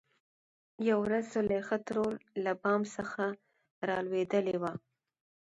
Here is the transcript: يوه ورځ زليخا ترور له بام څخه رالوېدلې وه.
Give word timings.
يوه 0.87 1.01
ورځ 1.03 1.23
زليخا 1.35 1.77
ترور 1.87 2.13
له 2.43 2.51
بام 2.61 2.81
څخه 2.95 3.23
رالوېدلې 3.87 4.55
وه. 4.61 4.73